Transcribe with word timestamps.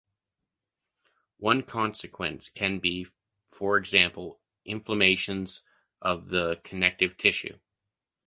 One 1.37 1.61
consequence 1.61 2.49
can 2.49 2.79
be, 2.79 3.05
for 3.49 3.77
example, 3.77 4.41
inflammations 4.65 5.61
of 6.01 6.27
the 6.27 6.59
connective 6.63 7.17
tissue. 7.17 7.59